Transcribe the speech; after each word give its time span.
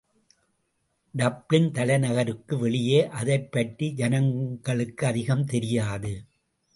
Dublin 1.13 1.67
தலைநகருக்கு 1.71 2.57
வெளியே 2.57 3.01
அதைப்பற்றி 3.09 3.89
ஜனங்களுக்கு 3.91 5.05
அதிகம் 5.05 5.45
தெரியாது. 5.45 6.13